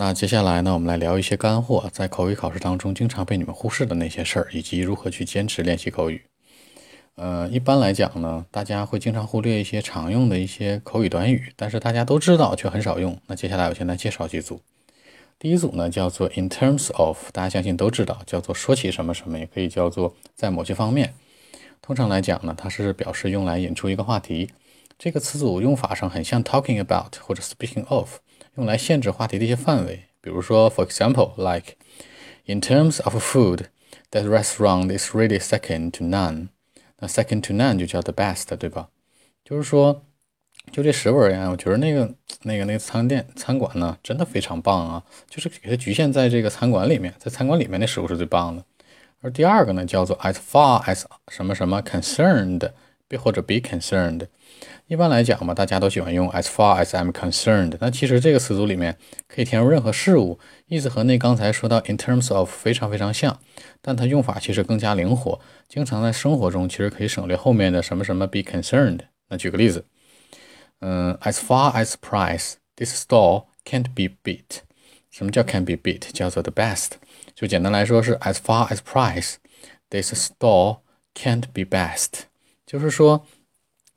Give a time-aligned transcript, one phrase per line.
[0.00, 6.22] 那接下来呢，我们来聊一些干货，在口语考试当中经常被你们忽视的那些事儿，以及如何去坚持练习口语。
[7.16, 13.20] 呃，一般来讲呢，大家会经常忽略一些常用的一些口语短语，但是大家都知道却很少用。
[13.26, 14.60] 那接下来我先来介绍几组。
[15.36, 21.12] 第一组呢叫做 in terms of，大家相信都知道，叫做说起什么什么，也可以叫做在某些方面。
[21.82, 24.52] 通常来讲呢，它是表示用来引出一个话题。
[24.96, 28.18] 这个词组用法上很像 talking about 或者 speaking of。
[28.56, 31.74] 用来限制话题的一些范围，比如说，for example，like
[32.46, 33.66] in terms of food,
[34.10, 36.48] that restaurant is really second to none。
[36.98, 38.88] 那 second to none 就叫 the best，对吧？
[39.44, 40.04] 就是说，
[40.72, 45.04] 就这食物而言，我觉得那个那个那个餐店餐馆呢，真的非常棒啊！
[45.30, 48.64] 就是给它局限在这个餐馆里面，在餐馆里面那食物是最棒的。
[49.20, 52.70] 而第二个呢，叫做 as far as 什么什么 concerned，
[53.08, 54.28] be 或者 be concerned。
[54.86, 57.76] 一般来讲嘛，大家都喜欢用 as far as I'm concerned。
[57.80, 63.38] 那其实这个词组里面可以填入任何事物，意思和那刚才说到 in terms of 非常非常像，
[63.80, 69.00] 但它用法其实更加灵活，经常在生活中其实可以省略后面的什么什么 be concerned。
[69.28, 69.84] 那举个例子，
[70.80, 74.60] 嗯，as far as price，this store can't be beat。
[75.10, 76.10] 什么叫 can't be beat？
[76.12, 76.92] 叫做 the best。
[77.34, 80.78] 就简单来说是 as far as price，this store
[81.14, 82.27] can't be best。
[82.68, 83.24] 就是说。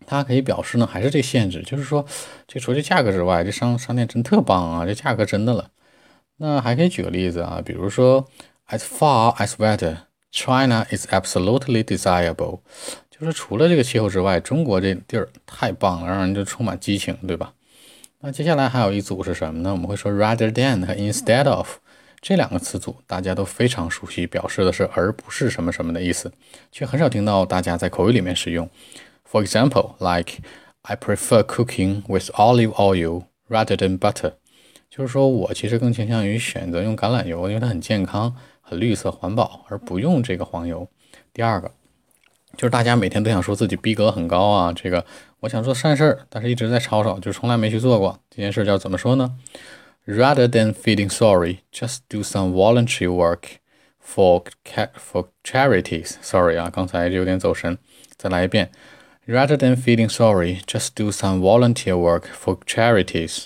[0.07, 2.03] 它可以表示呢，还是这限制，就是说，
[2.47, 5.69] 这除去价格之外，这商商店真特棒啊，这价格真的了。
[6.37, 8.27] 那还可以举个例子啊，比如说
[8.69, 12.61] ，as far as weather，China is absolutely desirable，
[13.11, 17.53] 就是除了这个气候之外，中国这地儿太棒了，让人就充满激情，对吧？
[18.21, 19.71] 那接下来还有一组是什么呢？
[19.71, 21.77] 我们会说 rather than 和 instead of
[22.21, 26.31] 这两个词组，大家都非常熟悉，表示的是而不是什么什么的意思，
[26.71, 28.69] 却很少听到大家在口语里面使用。
[29.27, 30.39] For example, like
[30.83, 34.33] I prefer cooking with olive oil rather than butter，
[34.87, 40.87] 就是说我其实更倾向于选择用橄榄油，因为它很健康、很绿色、环保，而不用这个黄油。
[41.33, 41.71] 第二个
[42.55, 45.03] 就是大家每天都想说自己逼格很高啊，这个
[45.39, 49.35] 我想做善事儿，但是一直在吵吵，就从来没去做过这件事，叫怎么说呢
[50.07, 53.59] ？Rather than feeling sorry, just do some voluntary work
[54.03, 54.43] for
[54.95, 56.15] for charities.
[56.21, 57.77] Sorry 啊，刚才有点走神，
[58.17, 58.71] 再来一遍。
[59.27, 63.45] Rather than feeling sorry, just do some volunteer work for charities。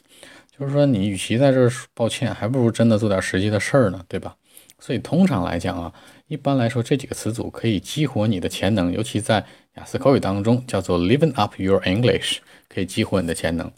[0.58, 4.38] 就是说，你与其在这儿抱歉，还不如真的做点实际的事儿呢，对吧？
[4.80, 5.92] 所以通常来讲啊，
[6.28, 9.46] 一般来说这几个词组可以激活你的潜能，尤其在
[9.76, 12.38] 雅思口语当中叫做 living up your English，
[12.70, 13.70] 可以激活你的潜能。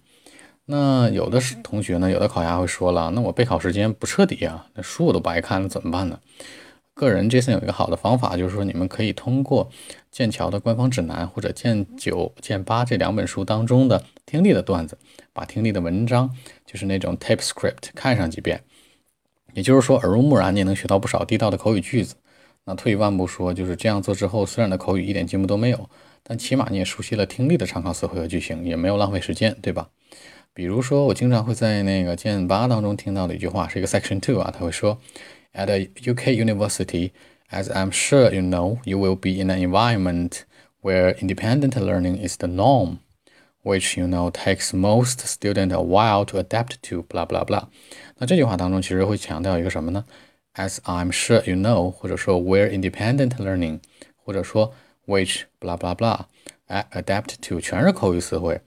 [0.70, 6.20] 那有的同学呢，有的考鸭会说了，那我备考时间不彻底啊，那书我都不爱看了，怎么办呢？
[6.94, 9.70] 个人，Jason 有一个好的方法，就是说你们可以通过
[10.12, 14.98] 剑桥的官方指南或者剑九、剑八这两本书当中的听力的段子，
[15.32, 16.36] 把听力的文章，
[16.66, 18.62] 就是那种 tape script 看上几遍。
[19.54, 22.16] 也就是说，耳濡目染，你也能学到不少地道的口语句子。
[22.66, 25.90] 那退一万步说，就是这样做之后，虽然的口语一点进步都没有，
[26.24, 29.88] 但起码你也熟悉了听力的常考词汇和句型，也没有浪费时间，对吧？
[30.57, 34.99] 比如说，我经常会在那个剑八当中听到的一句话，是一个 section two 啊，他会说。
[35.55, 37.11] At a UK university,
[37.51, 40.45] as I'm sure you know, you will be in an environment
[40.81, 43.01] where independent learning is the norm,
[43.63, 47.03] which you know takes most students a while to adapt to.
[47.03, 47.69] Blah blah blah.
[48.17, 50.07] 那这句话当中其实会强调一个什么呢？
[50.55, 53.81] As I'm sure you know，或者说 where independent learning，
[54.17, 54.73] 或者说
[55.07, 56.21] which blah blah blah
[56.93, 58.61] adapt to，全是口语词汇。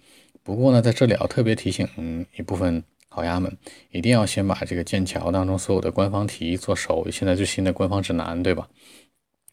[0.51, 3.57] 不过呢，在这里要特别提醒一部分烤鸭们
[3.93, 8.69] 一定要先把这个剑桥当中所有的官方题做熟，现在最新的官方指南，对吧？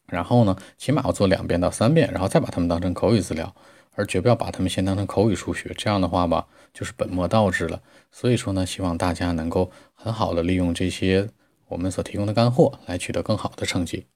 [0.08, 3.54] 然后呢，起码要做两遍到三遍，然后再把它们当成口语资料，
[3.92, 5.72] 而绝不要把它们先当成口语数学。
[5.78, 7.80] 这样的话吧，就是本末倒置了。
[8.10, 11.28] 所以说呢，希望大家能够很好的利用这些
[11.68, 14.06] 我们所提供的干货，来取得更好的成绩。